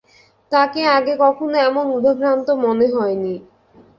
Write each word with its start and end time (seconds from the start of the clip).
তাকে 0.51 0.81
আগে 0.89 1.13
কখনো 1.23 1.55
এমন 1.61 1.85
উদভ্রান্ত 1.97 2.47
মনে 2.63 2.87
হয়নি। 2.95 3.35